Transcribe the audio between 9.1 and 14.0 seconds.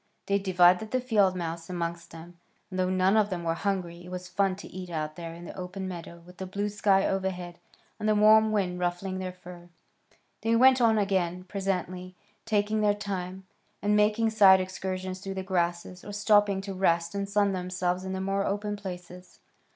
their fur. They went on again presently, taking their time, and